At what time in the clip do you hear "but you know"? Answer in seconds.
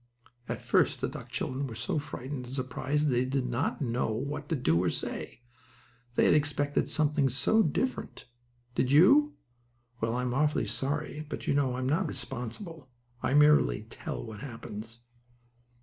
11.29-11.75